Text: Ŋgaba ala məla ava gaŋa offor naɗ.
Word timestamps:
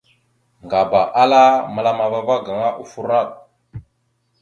Ŋgaba 0.63 1.01
ala 1.21 1.41
məla 1.73 1.91
ava 2.05 2.37
gaŋa 2.45 2.69
offor 2.81 3.05
naɗ. 3.09 3.29